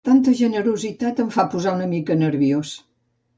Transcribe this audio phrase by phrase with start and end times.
[0.09, 2.73] Tanta generositat em fa posar una mica nerviós.